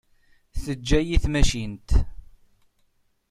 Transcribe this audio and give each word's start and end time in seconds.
Teǧǧa-yi 0.63 1.17
tmacint. 1.23 1.89